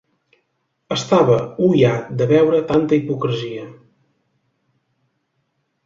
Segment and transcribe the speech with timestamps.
[0.95, 1.35] Estava
[1.67, 3.71] oiat de veure tanta hipocresia.